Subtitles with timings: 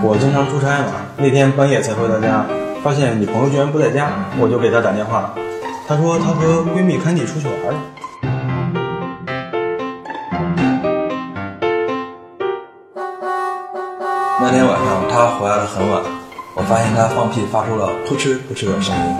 [0.00, 2.44] 我经常出差嘛，那天半夜才回到家，
[2.82, 5.34] 发现女朋友居然不在家，我就给她打电话，
[5.86, 7.80] 她说她和闺蜜看地出去玩了。
[14.40, 16.02] 那天晚上她回来的很晚，
[16.54, 19.16] 我发现她放屁发出了扑哧扑哧的声音。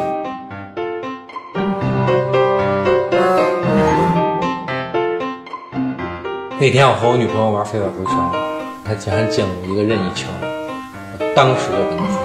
[6.61, 8.11] 那天我和我女朋友玩飞镖球球，
[8.85, 12.19] 她竟然进了一个任意球，我当时就跟她说。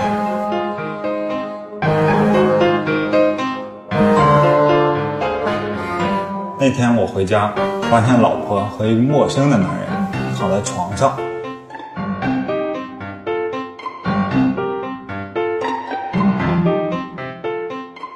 [6.59, 7.53] 那天我回家，
[7.91, 9.89] 发现老婆和一个陌生的男人
[10.39, 11.17] 躺在床上。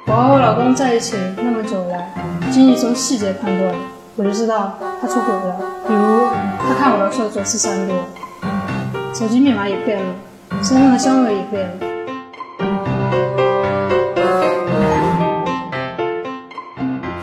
[0.06, 2.02] 我和我老公在一起那么久了，
[2.50, 3.74] 仅仅从细节判断，
[4.16, 5.56] 我就知道他出轨了。
[5.86, 7.94] 比如他看我的时候左思三多，
[9.18, 10.14] 手机密码也变了，
[10.62, 11.72] 身上的香味也变了。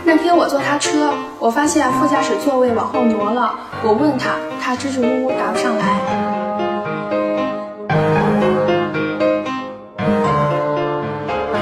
[0.04, 3.54] 那天我坐他车，我发现副驾驶座位往后挪了。
[3.82, 5.98] 我问他，他支支吾吾答不上来。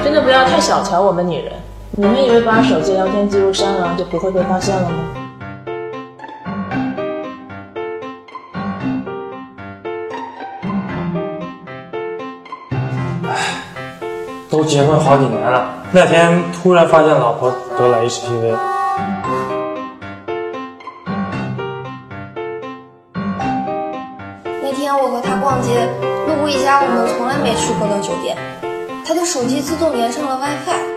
[0.03, 1.53] 真的不要太小瞧我们女人，
[1.91, 5.24] 你们以为把手机聊天记录删了就不会被发现了吗？
[14.49, 18.55] 都结婚好几年了，那天突然发现老婆得了 HPV。
[24.61, 25.89] 那天我和他逛街，
[26.27, 28.37] 路过一家我们从来没去过的酒店，
[29.05, 30.95] 他的手机自动连上了 WiFi。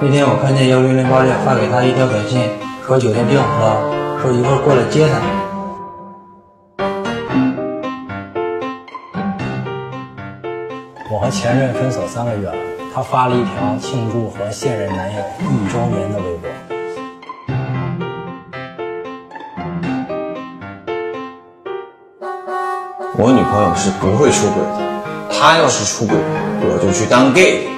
[0.00, 2.48] 那天我看见幺零零八六发给他一条短信，
[2.86, 3.80] 说酒店订好了，
[4.22, 5.18] 说一会儿过来接他。
[11.14, 12.56] 我和前任分手三个月了，
[12.92, 16.50] 他发了一条庆祝和现任男友一周年的微博。
[23.16, 24.82] 我女朋友是不会出轨的，
[25.30, 26.16] 她要是出轨，
[26.62, 27.73] 我就去当 gay。